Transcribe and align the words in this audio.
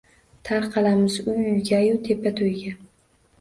Tarqalamiz 0.47 1.17
uy-uygayu 1.33 2.01
tepa 2.09 2.33
to’yga 2.41 2.73